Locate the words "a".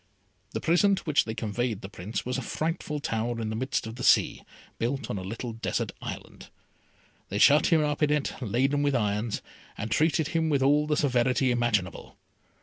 2.39-2.41, 5.19-5.23